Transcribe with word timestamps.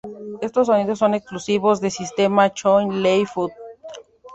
Estos 0.47 0.65
sonidos 0.65 0.97
son 0.97 1.13
exclusivos 1.13 1.79
del 1.79 1.91
sistema 1.91 2.51
Choy 2.51 2.89
Lee 2.89 3.27
Fut. 3.27 3.51